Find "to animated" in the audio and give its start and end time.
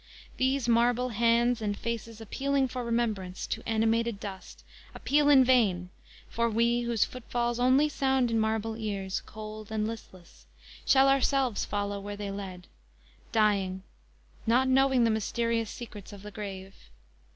3.45-4.19